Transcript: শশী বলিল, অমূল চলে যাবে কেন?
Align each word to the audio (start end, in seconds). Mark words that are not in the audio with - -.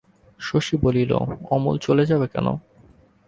শশী 0.39 0.75
বলিল, 0.77 1.11
অমূল 1.51 1.75
চলে 1.77 2.03
যাবে 2.05 2.27
কেন? 2.27 2.47